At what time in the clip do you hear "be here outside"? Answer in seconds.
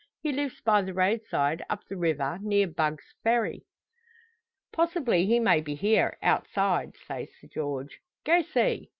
5.61-6.95